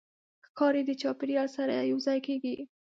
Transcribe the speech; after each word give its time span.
ښکاري 0.47 0.81
د 0.85 0.91
چاپېریال 1.01 1.47
سره 1.57 1.75
یوځای 1.91 2.19
کېږي. 2.27 2.55